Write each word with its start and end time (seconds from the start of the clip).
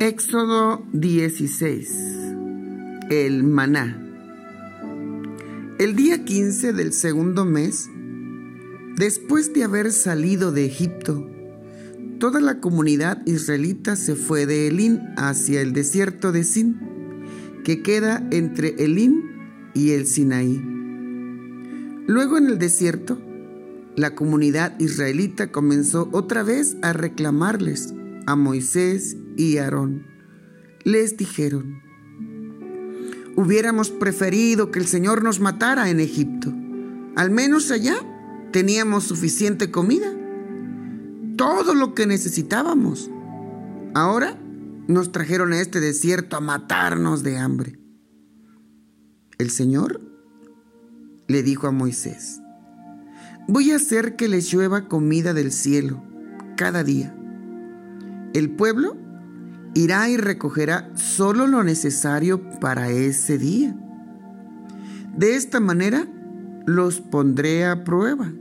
Éxodo 0.00 0.84
16. 0.92 1.88
El 3.10 3.44
maná. 3.44 3.96
El 5.78 5.94
día 5.94 6.24
15 6.24 6.72
del 6.72 6.92
segundo 6.92 7.44
mes, 7.44 7.88
después 8.96 9.54
de 9.54 9.62
haber 9.62 9.92
salido 9.92 10.50
de 10.50 10.66
Egipto, 10.66 11.30
toda 12.18 12.40
la 12.40 12.58
comunidad 12.58 13.24
israelita 13.24 13.94
se 13.94 14.16
fue 14.16 14.46
de 14.46 14.66
Elín 14.66 15.00
hacia 15.16 15.60
el 15.60 15.72
desierto 15.72 16.32
de 16.32 16.42
Sin, 16.42 16.76
que 17.62 17.80
queda 17.80 18.26
entre 18.32 18.74
Elín 18.84 19.22
y 19.74 19.92
el 19.92 20.06
Sinaí. 20.06 20.60
Luego 22.08 22.36
en 22.36 22.48
el 22.48 22.58
desierto, 22.58 23.20
la 23.94 24.16
comunidad 24.16 24.78
israelita 24.80 25.52
comenzó 25.52 26.08
otra 26.10 26.42
vez 26.42 26.76
a 26.82 26.92
reclamarles 26.92 27.94
a 28.26 28.34
Moisés 28.34 29.18
y 29.36 29.58
Aarón. 29.58 30.06
Les 30.84 31.16
dijeron, 31.16 31.82
hubiéramos 33.36 33.90
preferido 33.90 34.70
que 34.70 34.78
el 34.78 34.86
Señor 34.86 35.22
nos 35.22 35.40
matara 35.40 35.90
en 35.90 36.00
Egipto. 36.00 36.52
Al 37.16 37.30
menos 37.30 37.70
allá 37.70 37.96
teníamos 38.52 39.04
suficiente 39.04 39.70
comida, 39.70 40.12
todo 41.36 41.74
lo 41.74 41.94
que 41.94 42.06
necesitábamos. 42.06 43.10
Ahora 43.94 44.38
nos 44.86 45.12
trajeron 45.12 45.52
a 45.52 45.60
este 45.60 45.80
desierto 45.80 46.36
a 46.36 46.40
matarnos 46.40 47.22
de 47.22 47.38
hambre. 47.38 47.78
El 49.38 49.50
Señor 49.50 50.00
le 51.26 51.42
dijo 51.42 51.66
a 51.66 51.70
Moisés, 51.70 52.40
voy 53.48 53.72
a 53.72 53.76
hacer 53.76 54.16
que 54.16 54.28
les 54.28 54.52
llueva 54.52 54.88
comida 54.88 55.32
del 55.32 55.50
cielo 55.50 56.02
cada 56.56 56.84
día 56.84 57.16
el 58.34 58.50
pueblo 58.50 58.96
irá 59.74 60.08
y 60.08 60.16
recogerá 60.16 60.90
solo 60.94 61.46
lo 61.46 61.62
necesario 61.62 62.48
para 62.60 62.90
ese 62.90 63.38
día. 63.38 63.76
De 65.16 65.36
esta 65.36 65.60
manera 65.60 66.08
los 66.66 67.00
pondré 67.00 67.66
a 67.66 67.84
prueba 67.84 68.32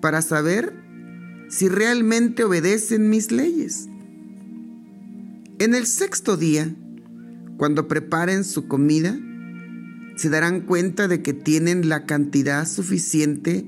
para 0.00 0.22
saber 0.22 0.74
si 1.48 1.68
realmente 1.68 2.44
obedecen 2.44 3.08
mis 3.08 3.32
leyes. 3.32 3.88
En 5.58 5.74
el 5.74 5.86
sexto 5.86 6.36
día, 6.36 6.74
cuando 7.56 7.88
preparen 7.88 8.44
su 8.44 8.68
comida, 8.68 9.18
se 10.16 10.30
darán 10.30 10.62
cuenta 10.62 11.08
de 11.08 11.22
que 11.22 11.32
tienen 11.32 11.88
la 11.88 12.04
cantidad 12.04 12.66
suficiente 12.66 13.66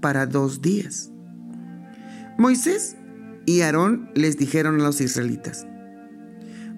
para 0.00 0.26
dos 0.26 0.62
días. 0.62 1.10
Moisés 2.38 2.96
y 3.46 3.60
Aarón 3.60 4.10
les 4.14 4.36
dijeron 4.36 4.80
a 4.80 4.84
los 4.84 5.00
israelitas, 5.00 5.67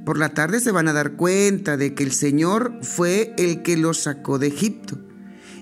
por 0.04 0.18
la 0.18 0.30
tarde 0.30 0.60
se 0.60 0.72
van 0.72 0.88
a 0.88 0.92
dar 0.92 1.12
cuenta 1.12 1.76
de 1.76 1.94
que 1.94 2.04
el 2.04 2.12
Señor 2.12 2.78
fue 2.82 3.34
el 3.36 3.62
que 3.62 3.76
los 3.76 3.98
sacó 3.98 4.38
de 4.38 4.48
Egipto. 4.48 4.98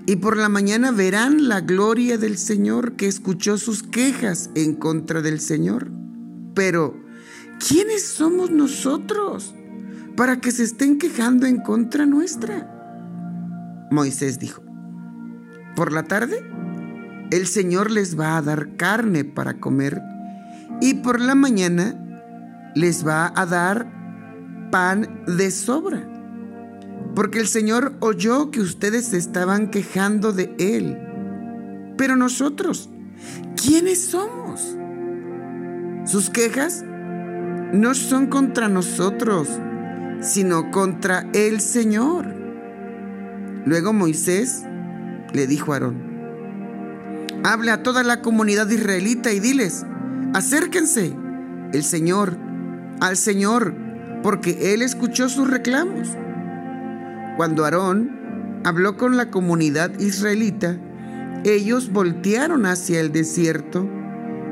Y 0.06 0.16
por 0.16 0.36
la 0.36 0.48
mañana 0.48 0.90
verán 0.90 1.48
la 1.48 1.60
gloria 1.60 2.16
del 2.16 2.38
Señor 2.38 2.96
que 2.96 3.08
escuchó 3.08 3.58
sus 3.58 3.82
quejas 3.82 4.50
en 4.54 4.74
contra 4.74 5.20
del 5.20 5.40
Señor. 5.40 5.90
Pero, 6.54 6.96
¿quiénes 7.66 8.06
somos 8.06 8.50
nosotros 8.50 9.54
para 10.16 10.40
que 10.40 10.50
se 10.50 10.62
estén 10.62 10.98
quejando 10.98 11.46
en 11.46 11.58
contra 11.58 12.06
nuestra? 12.06 12.74
Moisés 13.90 14.38
dijo, 14.38 14.62
por 15.76 15.92
la 15.92 16.04
tarde 16.04 16.42
el 17.30 17.46
Señor 17.46 17.90
les 17.90 18.18
va 18.18 18.36
a 18.36 18.42
dar 18.42 18.76
carne 18.76 19.24
para 19.24 19.60
comer 19.60 20.00
y 20.80 20.94
por 20.94 21.20
la 21.20 21.34
mañana 21.34 21.94
les 22.74 23.06
va 23.06 23.32
a 23.34 23.44
dar 23.44 23.97
pan 24.70 25.24
de 25.26 25.50
sobra. 25.50 26.06
Porque 27.14 27.40
el 27.40 27.48
Señor 27.48 27.94
oyó 28.00 28.50
que 28.50 28.60
ustedes 28.60 29.06
se 29.06 29.16
estaban 29.16 29.70
quejando 29.70 30.32
de 30.32 30.54
Él. 30.58 30.98
Pero 31.96 32.16
nosotros, 32.16 32.90
¿quiénes 33.56 34.06
somos? 34.06 34.76
Sus 36.04 36.30
quejas 36.30 36.84
no 37.72 37.94
son 37.94 38.28
contra 38.28 38.68
nosotros, 38.68 39.48
sino 40.20 40.70
contra 40.70 41.28
el 41.32 41.60
Señor. 41.60 42.26
Luego 43.66 43.92
Moisés 43.92 44.62
le 45.32 45.46
dijo 45.46 45.72
a 45.72 45.76
Aarón, 45.76 46.08
habla 47.44 47.74
a 47.74 47.82
toda 47.82 48.02
la 48.02 48.22
comunidad 48.22 48.68
israelita 48.70 49.32
y 49.32 49.40
diles, 49.40 49.84
Acérquense, 50.34 51.14
el 51.72 51.82
Señor, 51.82 52.36
al 53.00 53.16
Señor, 53.16 53.74
porque 54.22 54.74
Él 54.74 54.82
escuchó 54.82 55.28
sus 55.28 55.48
reclamos. 55.48 56.08
Cuando 57.36 57.64
Aarón 57.64 58.60
habló 58.64 58.96
con 58.96 59.16
la 59.16 59.30
comunidad 59.30 59.98
israelita, 60.00 60.78
ellos 61.44 61.92
voltearon 61.92 62.66
hacia 62.66 63.00
el 63.00 63.12
desierto 63.12 63.88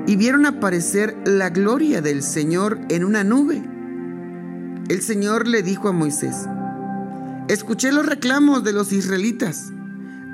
y 0.07 0.17
vieron 0.17 0.47
aparecer 0.47 1.17
la 1.25 1.51
gloria 1.51 2.01
del 2.01 2.23
Señor 2.23 2.79
en 2.89 3.05
una 3.05 3.25
nube. 3.25 3.63
El 4.89 5.03
Señor 5.03 5.49
le 5.49 5.63
dijo 5.63 5.89
a 5.89 5.93
Moisés, 5.93 6.47
escuché 7.49 7.91
los 7.91 8.07
reclamos 8.07 8.63
de 8.63 8.73
los 8.73 8.93
israelitas, 8.93 9.73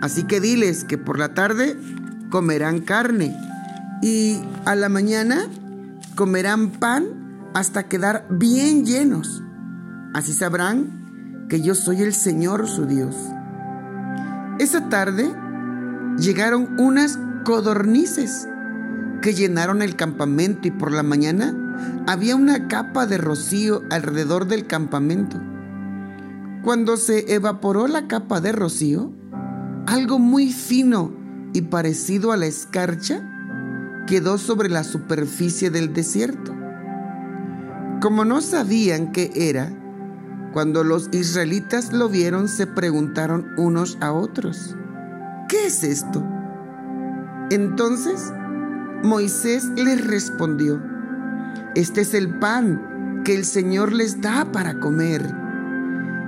así 0.02 0.24
que 0.24 0.40
diles 0.40 0.84
que 0.84 0.98
por 0.98 1.18
la 1.18 1.32
tarde 1.32 1.76
comerán 2.30 2.80
carne 2.80 3.34
y 4.02 4.40
a 4.66 4.74
la 4.74 4.90
mañana 4.90 5.46
comerán 6.16 6.70
pan 6.70 7.21
hasta 7.54 7.88
quedar 7.88 8.26
bien 8.30 8.84
llenos. 8.84 9.42
Así 10.14 10.32
sabrán 10.32 11.46
que 11.48 11.60
yo 11.60 11.74
soy 11.74 12.02
el 12.02 12.14
Señor 12.14 12.68
su 12.68 12.86
Dios. 12.86 13.16
Esa 14.58 14.88
tarde 14.88 15.30
llegaron 16.18 16.78
unas 16.78 17.18
codornices 17.44 18.48
que 19.20 19.34
llenaron 19.34 19.82
el 19.82 19.96
campamento 19.96 20.68
y 20.68 20.70
por 20.70 20.92
la 20.92 21.02
mañana 21.02 21.56
había 22.06 22.36
una 22.36 22.68
capa 22.68 23.06
de 23.06 23.18
rocío 23.18 23.82
alrededor 23.90 24.46
del 24.46 24.66
campamento. 24.66 25.40
Cuando 26.62 26.96
se 26.96 27.34
evaporó 27.34 27.88
la 27.88 28.06
capa 28.06 28.40
de 28.40 28.52
rocío, 28.52 29.12
algo 29.86 30.18
muy 30.18 30.52
fino 30.52 31.12
y 31.52 31.62
parecido 31.62 32.32
a 32.32 32.36
la 32.36 32.46
escarcha 32.46 33.28
quedó 34.06 34.38
sobre 34.38 34.68
la 34.68 34.84
superficie 34.84 35.70
del 35.70 35.92
desierto. 35.92 36.61
Como 38.02 38.24
no 38.24 38.40
sabían 38.40 39.12
qué 39.12 39.30
era, 39.32 39.72
cuando 40.52 40.82
los 40.82 41.08
israelitas 41.12 41.92
lo 41.92 42.08
vieron 42.08 42.48
se 42.48 42.66
preguntaron 42.66 43.52
unos 43.56 43.96
a 44.00 44.10
otros, 44.10 44.76
¿qué 45.48 45.66
es 45.66 45.84
esto? 45.84 46.20
Entonces 47.52 48.32
Moisés 49.04 49.66
les 49.76 50.04
respondió, 50.04 50.82
este 51.76 52.00
es 52.00 52.12
el 52.14 52.40
pan 52.40 53.22
que 53.24 53.36
el 53.36 53.44
Señor 53.44 53.92
les 53.92 54.20
da 54.20 54.50
para 54.50 54.80
comer. 54.80 55.22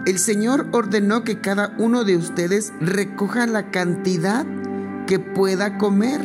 El 0.06 0.20
Señor 0.20 0.68
ordenó 0.70 1.24
que 1.24 1.40
cada 1.40 1.74
uno 1.76 2.04
de 2.04 2.16
ustedes 2.16 2.72
recoja 2.80 3.48
la 3.48 3.72
cantidad 3.72 4.46
que 5.08 5.18
pueda 5.18 5.76
comer 5.76 6.20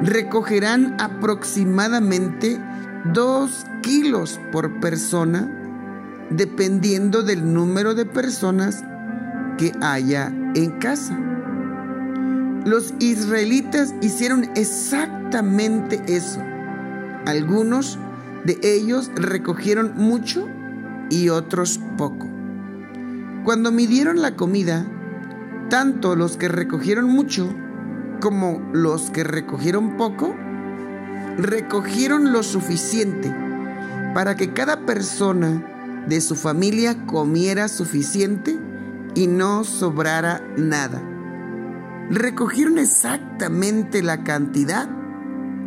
recogerán 0.00 0.96
aproximadamente 1.00 2.60
dos 3.04 3.66
kilos 3.82 4.40
por 4.52 4.80
persona, 4.80 5.50
dependiendo 6.30 7.22
del 7.22 7.52
número 7.52 7.94
de 7.94 8.06
personas 8.06 8.84
que 9.58 9.72
haya 9.80 10.32
en 10.54 10.78
casa. 10.78 11.18
Los 12.64 12.94
israelitas 13.00 13.94
hicieron 14.02 14.50
exactamente 14.54 16.00
eso. 16.06 16.40
Algunos 17.26 17.98
de 18.44 18.58
ellos 18.62 19.10
recogieron 19.14 19.94
mucho 19.96 20.48
y 21.10 21.28
otros 21.28 21.80
poco. 21.96 22.28
Cuando 23.44 23.72
midieron 23.72 24.22
la 24.22 24.36
comida, 24.36 24.86
tanto 25.68 26.14
los 26.14 26.36
que 26.36 26.48
recogieron 26.48 27.06
mucho 27.06 27.52
como 28.20 28.60
los 28.72 29.10
que 29.10 29.24
recogieron 29.24 29.96
poco, 29.96 30.36
recogieron 31.38 32.32
lo 32.32 32.42
suficiente 32.42 33.34
para 34.14 34.36
que 34.36 34.52
cada 34.52 34.84
persona 34.84 36.04
de 36.06 36.20
su 36.20 36.34
familia 36.34 37.06
comiera 37.06 37.68
suficiente 37.68 38.58
y 39.14 39.26
no 39.26 39.64
sobrara 39.64 40.42
nada. 40.56 41.02
Recogieron 42.10 42.78
exactamente 42.78 44.02
la 44.02 44.24
cantidad 44.24 44.88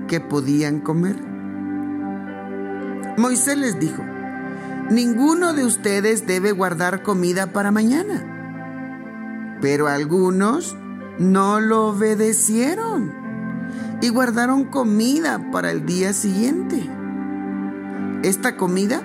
que 0.07 0.19
podían 0.19 0.79
comer. 0.79 1.15
Moisés 3.17 3.57
les 3.57 3.79
dijo, 3.79 4.03
ninguno 4.89 5.53
de 5.53 5.65
ustedes 5.65 6.27
debe 6.27 6.51
guardar 6.51 7.01
comida 7.01 7.47
para 7.47 7.71
mañana, 7.71 9.57
pero 9.61 9.87
algunos 9.87 10.75
no 11.17 11.61
lo 11.61 11.87
obedecieron 11.87 13.24
y 14.01 14.09
guardaron 14.09 14.65
comida 14.65 15.51
para 15.51 15.71
el 15.71 15.85
día 15.85 16.13
siguiente. 16.13 16.89
Esta 18.23 18.57
comida 18.57 19.01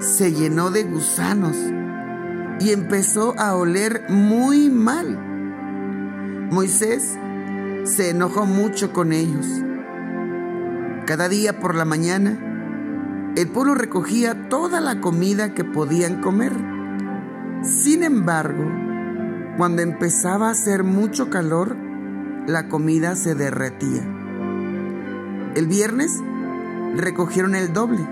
se 0.00 0.32
llenó 0.32 0.70
de 0.70 0.84
gusanos 0.84 1.56
y 2.60 2.70
empezó 2.72 3.34
a 3.38 3.54
oler 3.54 4.04
muy 4.08 4.68
mal. 4.70 5.18
Moisés 6.50 7.18
se 7.84 8.10
enojó 8.10 8.46
mucho 8.46 8.92
con 8.92 9.12
ellos. 9.12 9.46
Cada 11.06 11.28
día 11.28 11.58
por 11.58 11.74
la 11.74 11.84
mañana, 11.84 12.38
el 13.36 13.48
pueblo 13.48 13.74
recogía 13.74 14.48
toda 14.48 14.80
la 14.80 15.00
comida 15.00 15.54
que 15.54 15.64
podían 15.64 16.20
comer. 16.20 16.52
Sin 17.62 18.02
embargo, 18.02 18.64
cuando 19.56 19.82
empezaba 19.82 20.48
a 20.48 20.52
hacer 20.52 20.84
mucho 20.84 21.30
calor, 21.30 21.87
la 22.48 22.68
comida 22.68 23.14
se 23.14 23.36
derretía. 23.36 24.02
El 25.54 25.68
viernes 25.68 26.12
recogieron 26.96 27.54
el 27.54 27.72
doble, 27.72 28.04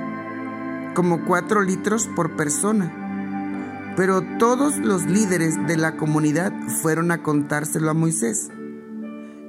como 0.95 1.25
cuatro 1.25 1.63
litros 1.63 2.07
por 2.15 2.37
persona 2.37 3.03
pero 3.97 4.23
todos 4.39 4.77
los 4.77 5.07
líderes 5.07 5.57
de 5.67 5.79
la 5.79 5.97
comunidad 5.97 6.53
fueron 6.83 7.11
a 7.11 7.23
contárselo 7.23 7.91
a 7.91 7.95
Moisés. 7.95 8.51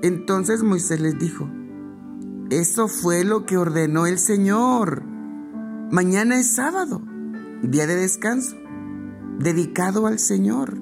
Entonces 0.01 0.63
Moisés 0.63 1.01
les 1.01 1.19
dijo, 1.19 1.49
eso 2.49 2.87
fue 2.87 3.25
lo 3.25 3.45
que 3.45 3.57
ordenó 3.57 4.07
el 4.07 4.17
Señor. 4.17 5.03
Mañana 5.91 6.39
es 6.39 6.55
sábado, 6.55 7.01
día 7.61 7.87
de 7.87 7.95
descanso, 7.95 8.55
dedicado 9.37 10.07
al 10.07 10.17
Señor. 10.17 10.77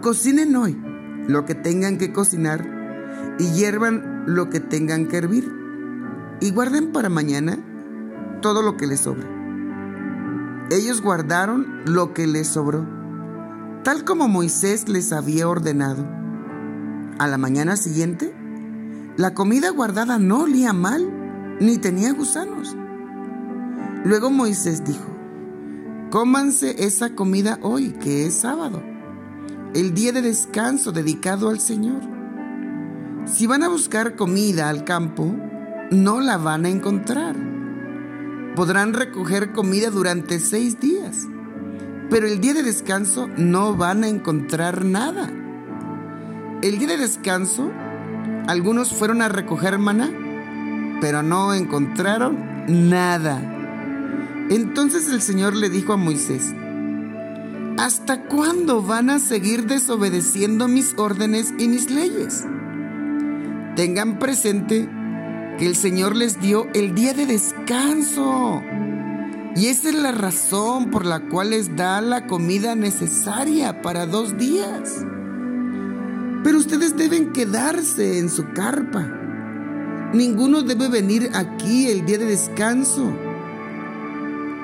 Cocinen 0.00 0.54
hoy 0.54 0.80
lo 1.28 1.44
que 1.44 1.54
tengan 1.54 1.98
que 1.98 2.12
cocinar 2.12 2.66
y 3.38 3.52
hiervan 3.52 4.24
lo 4.26 4.50
que 4.50 4.60
tengan 4.60 5.08
que 5.08 5.18
hervir. 5.18 5.50
Y 6.40 6.50
guarden 6.50 6.92
para 6.92 7.08
mañana 7.08 7.58
todo 8.40 8.62
lo 8.62 8.76
que 8.76 8.86
les 8.86 9.00
sobre 9.00 9.42
ellos 10.72 11.02
guardaron 11.02 11.82
lo 11.84 12.14
que 12.14 12.26
les 12.26 12.48
sobró, 12.48 12.86
tal 13.84 14.04
como 14.04 14.26
Moisés 14.26 14.88
les 14.88 15.12
había 15.12 15.46
ordenado. 15.46 16.06
A 17.18 17.28
la 17.28 17.36
mañana 17.36 17.76
siguiente, 17.76 18.34
la 19.16 19.34
comida 19.34 19.68
guardada 19.70 20.18
no 20.18 20.44
olía 20.44 20.72
mal 20.72 21.58
ni 21.60 21.76
tenía 21.76 22.12
gusanos. 22.12 22.74
Luego 24.04 24.30
Moisés 24.30 24.82
dijo, 24.84 25.14
cómanse 26.10 26.86
esa 26.86 27.14
comida 27.14 27.58
hoy, 27.60 27.92
que 27.92 28.26
es 28.26 28.34
sábado, 28.34 28.82
el 29.74 29.94
día 29.94 30.12
de 30.12 30.22
descanso 30.22 30.92
dedicado 30.92 31.48
al 31.48 31.60
Señor. 31.60 32.02
Si 33.26 33.46
van 33.46 33.62
a 33.62 33.68
buscar 33.68 34.16
comida 34.16 34.68
al 34.68 34.84
campo, 34.84 35.34
no 35.90 36.20
la 36.20 36.36
van 36.36 36.64
a 36.64 36.68
encontrar 36.68 37.52
podrán 38.54 38.92
recoger 38.92 39.52
comida 39.52 39.90
durante 39.90 40.38
seis 40.38 40.78
días, 40.78 41.26
pero 42.10 42.26
el 42.26 42.40
día 42.40 42.54
de 42.54 42.62
descanso 42.62 43.28
no 43.36 43.74
van 43.74 44.04
a 44.04 44.08
encontrar 44.08 44.84
nada. 44.84 45.30
El 46.62 46.78
día 46.78 46.88
de 46.88 46.98
descanso, 46.98 47.70
algunos 48.46 48.92
fueron 48.92 49.22
a 49.22 49.28
recoger 49.28 49.78
maná, 49.78 50.10
pero 51.00 51.22
no 51.22 51.54
encontraron 51.54 52.90
nada. 52.90 53.40
Entonces 54.50 55.08
el 55.08 55.22
Señor 55.22 55.56
le 55.56 55.70
dijo 55.70 55.94
a 55.94 55.96
Moisés, 55.96 56.54
¿hasta 57.82 58.22
cuándo 58.28 58.80
van 58.80 59.10
a 59.10 59.18
seguir 59.18 59.66
desobedeciendo 59.66 60.68
mis 60.68 60.94
órdenes 60.96 61.52
y 61.58 61.66
mis 61.66 61.90
leyes? 61.90 62.44
Tengan 63.74 64.20
presente 64.20 64.88
que 65.58 65.66
el 65.66 65.74
Señor 65.74 66.14
les 66.14 66.40
dio 66.40 66.68
el 66.74 66.94
día 66.94 67.12
de 67.12 67.26
descanso. 67.26 68.62
Y 69.56 69.66
esa 69.66 69.88
es 69.88 69.96
la 69.96 70.12
razón 70.12 70.90
por 70.92 71.04
la 71.04 71.28
cual 71.28 71.50
les 71.50 71.74
da 71.74 72.00
la 72.00 72.28
comida 72.28 72.76
necesaria 72.76 73.82
para 73.82 74.06
dos 74.06 74.38
días. 74.38 75.04
Pero 76.44 76.58
ustedes 76.58 76.96
deben 76.96 77.32
quedarse 77.32 78.20
en 78.20 78.30
su 78.30 78.52
carpa. 78.52 79.08
Ninguno 80.14 80.62
debe 80.62 80.88
venir 80.88 81.30
aquí 81.34 81.88
el 81.88 82.06
día 82.06 82.18
de 82.18 82.26
descanso. 82.26 83.12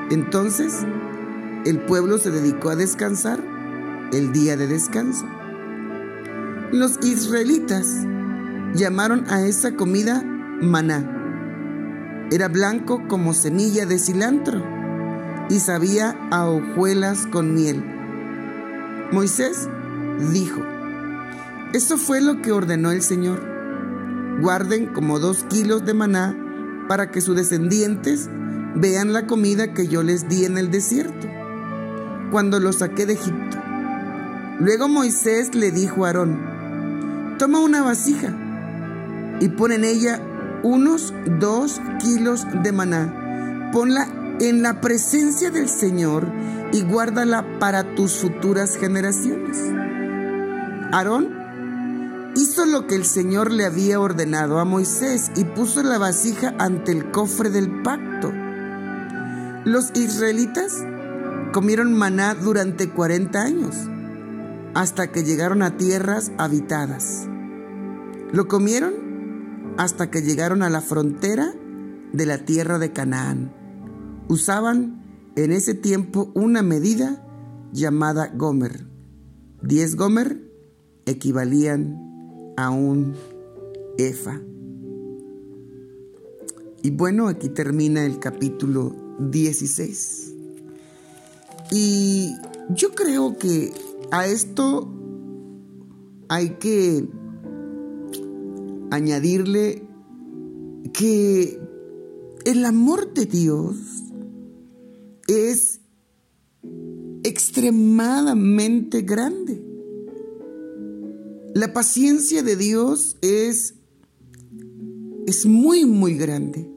Entonces, 0.09 0.87
el 1.69 1.81
pueblo 1.81 2.17
se 2.17 2.31
dedicó 2.31 2.71
a 2.71 2.77
descansar 2.77 3.45
el 4.13 4.33
día 4.33 4.57
de 4.57 4.67
descanso. 4.67 5.27
Los 6.73 6.99
israelitas 7.05 7.87
llamaron 8.75 9.27
a 9.29 9.43
esa 9.43 9.77
comida 9.77 10.23
maná. 10.63 12.27
Era 12.31 12.49
blanco 12.49 13.07
como 13.07 13.35
semilla 13.35 13.85
de 13.85 13.99
cilantro 13.99 14.63
y 15.51 15.59
sabía 15.61 16.17
a 16.31 16.49
hojuelas 16.49 17.27
con 17.27 17.55
miel. 17.55 17.85
Moisés 19.13 19.69
dijo, 20.33 20.63
eso 21.75 21.99
fue 21.99 22.23
lo 22.23 22.41
que 22.41 22.53
ordenó 22.53 22.93
el 22.93 23.03
Señor. 23.03 23.43
Guarden 24.41 24.87
como 24.87 25.19
dos 25.19 25.45
kilos 25.45 25.85
de 25.85 25.93
maná 25.93 26.35
para 26.89 27.11
que 27.11 27.21
sus 27.21 27.37
descendientes 27.37 28.31
vean 28.75 29.13
la 29.13 29.27
comida 29.27 29.75
que 29.75 29.87
yo 29.87 30.03
les 30.03 30.31
di 30.31 30.47
en 30.47 30.57
el 30.57 30.71
desierto, 30.71 31.29
cuando 32.31 32.61
los 32.61 32.77
saqué 32.79 33.07
de 33.07 33.15
Egipto. 33.15 33.59
Luego 34.61 34.89
Moisés 34.89 35.55
le 35.55 35.71
dijo 35.71 36.05
a 36.05 36.09
Aarón, 36.09 37.37
toma 37.39 37.61
una 37.61 37.83
vasija 37.83 38.35
y 39.41 39.49
pon 39.49 39.73
en 39.73 39.85
ella 39.85 40.21
unos 40.63 41.15
dos 41.39 41.81
kilos 42.01 42.47
de 42.63 42.73
maná. 42.73 43.71
Ponla 43.73 44.09
en 44.41 44.63
la 44.63 44.81
presencia 44.81 45.51
del 45.51 45.69
Señor 45.69 46.27
y 46.73 46.83
guárdala 46.83 47.59
para 47.59 47.95
tus 47.95 48.19
futuras 48.19 48.77
generaciones. 48.77 49.59
Aarón 50.93 52.33
hizo 52.35 52.67
lo 52.67 52.87
que 52.87 52.95
el 52.95 53.05
Señor 53.05 53.53
le 53.53 53.65
había 53.65 54.01
ordenado 54.01 54.59
a 54.59 54.65
Moisés 54.65 55.31
y 55.37 55.45
puso 55.45 55.83
la 55.83 55.99
vasija 55.99 56.55
ante 56.59 56.93
el 56.93 57.11
cofre 57.11 57.51
del 57.51 57.83
pacto. 57.83 58.33
Los 59.65 59.91
israelitas 59.95 60.85
comieron 61.53 61.93
maná 61.95 62.35
durante 62.35 62.91
40 62.91 63.43
años, 63.43 63.75
hasta 64.75 65.11
que 65.11 65.25
llegaron 65.25 65.63
a 65.63 65.77
tierras 65.77 66.33
habitadas. 66.39 67.27
Lo 68.33 68.49
comieron 68.49 69.75
hasta 69.79 70.11
que 70.11 70.23
llegaron 70.23 70.63
a 70.63 70.71
la 70.71 70.81
frontera 70.81 71.55
de 72.13 72.27
la 72.27 72.39
tierra 72.45 72.79
de 72.79 72.93
Canaán. 72.93 73.53
Usaban 74.29 75.03
en 75.37 75.53
ese 75.53 75.75
tiempo 75.75 76.31
una 76.35 76.63
medida 76.63 77.25
llamada 77.73 78.33
Gomer. 78.35 78.87
Diez 79.63 79.97
Gomer 79.97 80.43
equivalían 81.07 82.53
a 82.57 82.71
un 82.71 83.15
Efa. 83.97 84.41
Y 86.83 86.91
bueno, 86.91 87.29
aquí 87.29 87.49
termina 87.49 88.05
el 88.05 88.19
capítulo 88.19 88.95
16. 89.19 90.28
Y 91.71 92.35
yo 92.71 92.95
creo 92.95 93.37
que 93.39 93.73
a 94.11 94.27
esto 94.27 94.89
hay 96.29 96.51
que 96.57 97.09
añadirle 98.91 99.83
que 100.93 101.61
el 102.45 102.65
amor 102.65 103.13
de 103.13 103.27
Dios 103.27 103.77
es 105.27 105.81
extremadamente 107.23 109.03
grande. 109.03 109.63
La 111.55 111.73
paciencia 111.73 112.43
de 112.43 112.57
Dios 112.57 113.17
es, 113.21 113.75
es 115.27 115.45
muy, 115.45 115.85
muy 115.85 116.15
grande. 116.15 116.71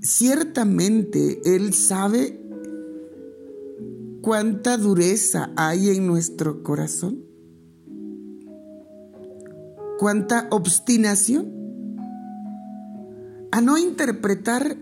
Ciertamente 0.00 1.40
Él 1.44 1.74
sabe 1.74 2.41
cuánta 4.22 4.78
dureza 4.78 5.50
hay 5.56 5.90
en 5.90 6.06
nuestro 6.06 6.62
corazón 6.62 7.32
cuánta 10.02 10.48
obstinación 10.50 11.46
a 13.52 13.60
no 13.60 13.78
interpretar 13.78 14.76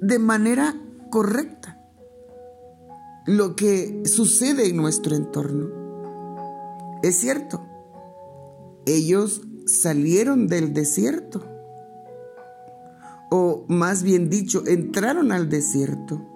de 0.00 0.18
manera 0.20 0.80
correcta 1.10 1.80
lo 3.26 3.56
que 3.56 4.02
sucede 4.04 4.68
en 4.68 4.76
nuestro 4.76 5.16
entorno. 5.16 5.68
Es 7.02 7.16
cierto, 7.16 7.66
ellos 8.86 9.42
salieron 9.66 10.46
del 10.46 10.72
desierto, 10.72 11.44
o 13.32 13.64
más 13.66 14.04
bien 14.04 14.30
dicho, 14.30 14.62
entraron 14.66 15.32
al 15.32 15.48
desierto 15.48 16.31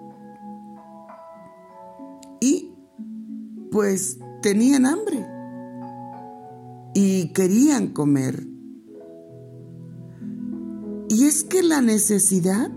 pues 3.77 4.17
tenían 4.41 4.87
hambre 4.87 5.23
y 6.95 7.27
querían 7.27 7.89
comer. 7.89 8.47
Y 11.09 11.25
es 11.25 11.43
que 11.43 11.61
la 11.61 11.83
necesidad 11.83 12.71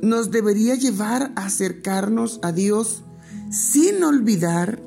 nos 0.00 0.30
debería 0.30 0.76
llevar 0.76 1.34
a 1.36 1.44
acercarnos 1.44 2.40
a 2.42 2.52
Dios 2.52 3.02
sin 3.50 4.02
olvidar 4.02 4.82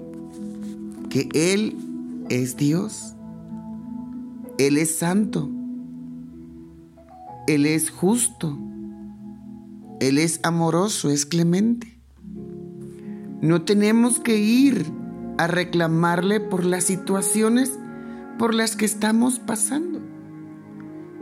que 1.11 1.29
Él 1.35 2.25
es 2.29 2.57
Dios. 2.57 3.13
Él 4.57 4.79
es 4.79 4.95
santo. 4.95 5.51
Él 7.45 7.67
es 7.67 7.91
justo. 7.91 8.57
Él 9.99 10.17
es 10.17 10.39
amoroso, 10.41 11.11
es 11.11 11.27
clemente. 11.27 12.00
No 13.41 13.63
tenemos 13.63 14.19
que 14.19 14.37
ir 14.37 14.85
a 15.39 15.47
reclamarle 15.47 16.39
por 16.39 16.63
las 16.63 16.83
situaciones 16.83 17.79
por 18.37 18.53
las 18.53 18.75
que 18.75 18.85
estamos 18.85 19.39
pasando, 19.39 19.99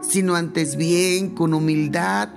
sino 0.02 0.36
antes 0.36 0.76
bien, 0.76 1.30
con 1.30 1.54
humildad, 1.54 2.30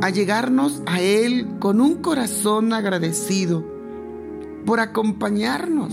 a 0.00 0.10
llegarnos 0.10 0.82
a 0.86 1.00
Él 1.00 1.56
con 1.60 1.80
un 1.80 1.96
corazón 2.02 2.72
agradecido 2.72 3.64
por 4.66 4.80
acompañarnos 4.80 5.92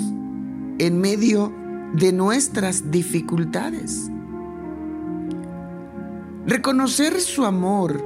en 0.79 0.99
medio 0.99 1.53
de 1.93 2.11
nuestras 2.13 2.89
dificultades. 2.89 4.09
Reconocer 6.47 7.21
su 7.21 7.45
amor, 7.45 8.03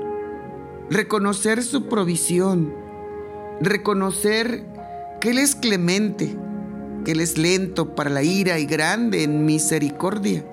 reconocer 0.89 1.63
su 1.63 1.87
provisión, 1.87 2.73
reconocer 3.61 4.72
que 5.23 5.29
Él 5.29 5.37
es 5.37 5.55
clemente, 5.55 6.35
que 7.05 7.13
Él 7.13 7.21
es 7.21 7.37
lento 7.37 7.95
para 7.95 8.09
la 8.09 8.23
ira 8.23 8.59
y 8.59 8.65
grande 8.65 9.23
en 9.23 9.45
misericordia 9.45 10.43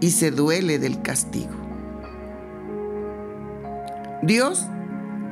y 0.00 0.10
se 0.10 0.30
duele 0.30 0.78
del 0.78 1.00
castigo. 1.00 1.54
Dios, 4.20 4.66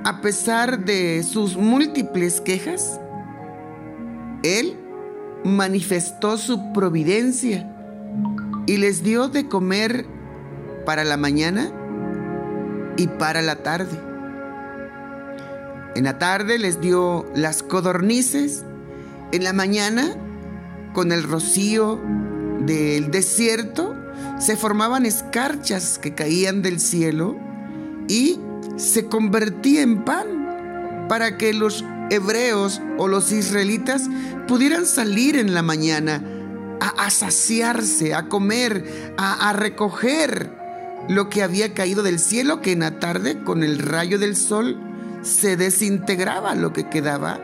a 0.05 0.23
pesar 0.23 0.83
de 0.83 1.23
sus 1.25 1.59
múltiples 1.59 2.41
quejas, 2.41 2.99
Él 4.43 4.79
manifestó 5.45 6.39
su 6.39 6.73
providencia 6.73 7.71
y 8.67 8.79
les 8.79 9.03
dio 9.03 9.29
de 9.29 9.47
comer 9.47 10.07
para 10.87 11.05
la 11.05 11.19
mañana 11.19 11.71
y 12.97 13.09
para 13.09 13.43
la 13.43 13.57
tarde. 13.57 14.14
En 15.95 16.05
la 16.05 16.19
tarde 16.19 16.59
les 16.59 16.81
dio 16.81 17.25
las 17.37 17.63
codornices, 17.63 18.65
en 19.31 19.45
la 19.45 19.53
mañana, 19.53 20.17
con 20.93 21.13
el 21.13 21.23
rocío 21.23 22.01
del 22.61 23.13
desierto, 23.13 23.95
se 24.41 24.57
formaban 24.57 25.07
escarchas 25.07 26.01
que 26.01 26.15
caían 26.15 26.63
del 26.63 26.81
cielo 26.81 27.37
y 28.09 28.41
se 28.77 29.07
convertía 29.07 29.83
en 29.83 30.05
pan 30.05 31.07
para 31.09 31.37
que 31.37 31.53
los 31.53 31.85
hebreos 32.11 32.81
o 32.99 33.07
los 33.07 33.31
israelitas 33.31 34.09
pudieran 34.49 34.87
salir 34.87 35.37
en 35.37 35.55
la 35.55 35.63
mañana 35.63 36.23
a, 36.81 37.09
saciarse, 37.11 38.15
a 38.15 38.29
comer, 38.29 39.15
a, 39.17 39.49
a 39.49 39.53
recoger 39.53 40.51
lo 41.09 41.29
que 41.29 41.43
había 41.43 41.73
caído 41.73 42.03
del 42.03 42.19
cielo, 42.19 42.61
que 42.61 42.73
en 42.73 42.81
la 42.81 42.99
tarde 42.99 43.43
con 43.45 43.63
el 43.63 43.79
rayo 43.79 44.19
del 44.19 44.37
sol 44.37 44.94
se 45.25 45.57
desintegraba 45.57 46.55
lo 46.55 46.73
que 46.73 46.89
quedaba. 46.89 47.41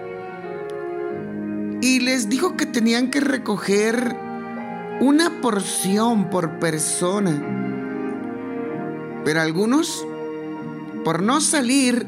Y 1.80 2.00
les 2.00 2.28
dijo 2.28 2.56
que 2.56 2.66
tenían 2.66 3.10
que 3.10 3.20
recoger 3.20 4.16
una 5.00 5.40
porción 5.40 6.28
por 6.30 6.58
persona. 6.58 7.42
Pero 9.24 9.40
algunos, 9.40 10.06
por 11.04 11.22
no 11.22 11.40
salir 11.40 12.06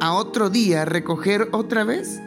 a 0.00 0.12
otro 0.12 0.50
día 0.50 0.82
a 0.82 0.84
recoger 0.84 1.48
otra 1.52 1.84
vez, 1.84 2.20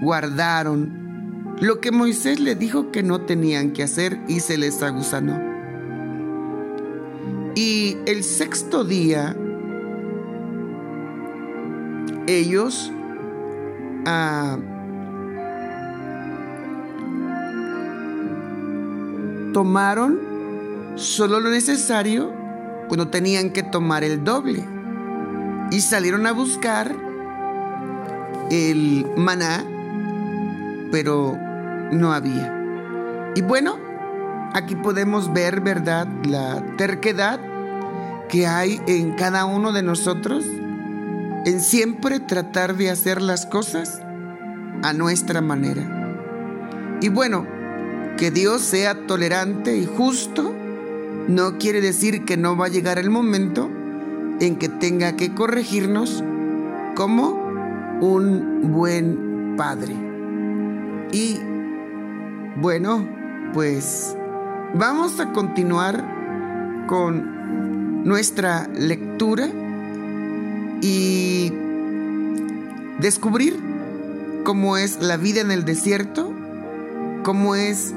guardaron 0.00 1.56
lo 1.60 1.80
que 1.80 1.90
Moisés 1.90 2.40
le 2.40 2.54
dijo 2.54 2.90
que 2.90 3.02
no 3.02 3.22
tenían 3.22 3.72
que 3.72 3.82
hacer 3.82 4.18
y 4.28 4.40
se 4.40 4.56
les 4.56 4.82
aguzanó. 4.82 5.38
Y 7.54 7.96
el 8.06 8.22
sexto 8.22 8.84
día, 8.84 9.36
ellos 12.28 12.92
tomaron 19.54 20.20
solo 20.94 21.40
lo 21.40 21.50
necesario 21.50 22.32
cuando 22.88 23.08
tenían 23.08 23.50
que 23.50 23.62
tomar 23.62 24.04
el 24.04 24.24
doble. 24.24 24.64
Y 25.70 25.80
salieron 25.80 26.26
a 26.26 26.32
buscar 26.32 26.94
el 28.50 29.06
maná, 29.16 29.64
pero 30.90 31.36
no 31.92 32.12
había. 32.12 33.32
Y 33.34 33.42
bueno, 33.42 33.76
aquí 34.54 34.76
podemos 34.76 35.32
ver, 35.32 35.60
¿verdad?, 35.60 36.06
la 36.24 36.62
terquedad 36.76 37.40
que 38.28 38.46
hay 38.46 38.80
en 38.86 39.12
cada 39.12 39.44
uno 39.44 39.72
de 39.72 39.82
nosotros 39.82 40.44
en 41.44 41.60
siempre 41.60 42.20
tratar 42.20 42.76
de 42.76 42.90
hacer 42.90 43.22
las 43.22 43.46
cosas 43.46 44.00
a 44.82 44.92
nuestra 44.92 45.40
manera. 45.40 46.98
Y 47.00 47.08
bueno, 47.08 47.46
que 48.16 48.30
Dios 48.30 48.62
sea 48.62 49.06
tolerante 49.06 49.76
y 49.76 49.86
justo 49.86 50.52
no 51.28 51.58
quiere 51.58 51.80
decir 51.80 52.24
que 52.24 52.36
no 52.36 52.56
va 52.56 52.66
a 52.66 52.70
llegar 52.70 52.98
el 52.98 53.10
momento 53.10 53.70
en 54.40 54.56
que 54.56 54.68
tenga 54.68 55.16
que 55.16 55.34
corregirnos 55.34 56.22
como 56.94 57.30
un 58.00 58.72
buen 58.72 59.54
padre. 59.56 59.94
Y 61.12 61.38
bueno, 62.56 63.08
pues 63.52 64.16
vamos 64.74 65.20
a 65.20 65.32
continuar 65.32 66.86
con 66.86 68.04
nuestra 68.04 68.66
lectura 68.68 69.48
y 70.80 71.52
descubrir 73.00 73.58
cómo 74.44 74.76
es 74.76 75.02
la 75.02 75.16
vida 75.16 75.40
en 75.40 75.50
el 75.50 75.64
desierto, 75.64 76.32
cómo 77.22 77.54
es 77.54 77.94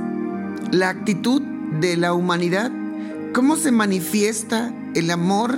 la 0.72 0.90
actitud 0.90 1.42
de 1.80 1.98
la 1.98 2.14
humanidad, 2.14 2.72
cómo 3.34 3.56
se 3.56 3.72
manifiesta 3.72 4.74
el 4.94 5.10
amor 5.12 5.58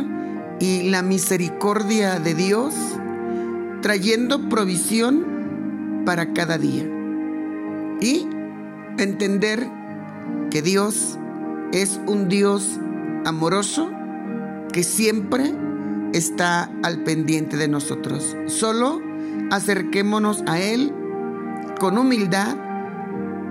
y 0.59 0.89
la 0.89 1.01
misericordia 1.01 2.19
de 2.19 2.33
Dios, 2.35 2.73
trayendo 3.81 4.49
provisión 4.49 6.03
para 6.05 6.33
cada 6.33 6.57
día. 6.57 6.87
Y 7.99 8.27
entender 8.97 9.67
que 10.51 10.61
Dios 10.61 11.17
es 11.71 11.99
un 12.05 12.29
Dios 12.29 12.79
amoroso 13.25 13.89
que 14.71 14.83
siempre 14.83 15.53
está 16.13 16.71
al 16.83 17.03
pendiente 17.03 17.57
de 17.57 17.67
nosotros. 17.67 18.35
Solo 18.47 19.01
acerquémonos 19.51 20.43
a 20.47 20.59
Él 20.59 20.93
con 21.79 21.97
humildad, 21.97 22.55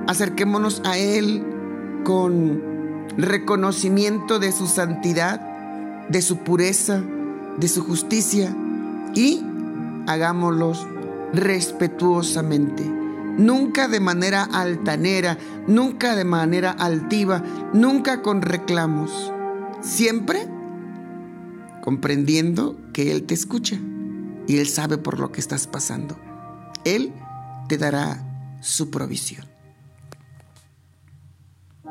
acerquémonos 0.07 0.83
a 0.85 0.97
Él 0.97 1.45
con 2.05 2.73
reconocimiento 3.17 4.39
de 4.39 4.53
su 4.53 4.67
santidad, 4.67 5.41
de 6.09 6.23
su 6.23 6.39
pureza, 6.39 7.03
de 7.59 7.69
su 7.69 7.85
justicia 7.85 8.57
y 9.15 9.45
hagámoslos 10.07 10.87
respetuosamente. 11.33 12.85
Nunca 13.39 13.89
de 13.89 14.01
manera 14.01 14.43
altanera, 14.43 15.39
nunca 15.67 16.15
de 16.15 16.25
manera 16.25 16.71
altiva, 16.71 17.43
nunca 17.73 18.21
con 18.21 18.43
reclamos. 18.43 19.33
Siempre 19.81 20.47
comprendiendo 21.83 22.79
que 22.95 23.13
Él 23.13 23.25
te 23.25 23.35
escucha 23.35 23.79
y 24.47 24.57
Él 24.57 24.67
sabe 24.67 24.97
por 24.97 25.21
lo 25.21 25.33
que 25.33 25.41
estás 25.41 25.67
pasando. 25.67 26.17
Él 26.85 27.13
te 27.69 27.77
dará 27.77 28.25
su 28.61 28.91
provisión. 28.91 29.52